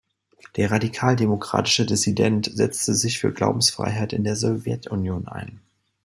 Der 0.55 0.71
radikaldemokratische 0.71 1.85
Dissident 1.85 2.49
setzte 2.51 2.95
sich 2.95 3.19
für 3.19 3.31
Glaubensfreiheit 3.31 4.13
in 4.13 4.23
der 4.23 4.35
Sowjetunion 4.35 5.27
ein. 5.27 5.61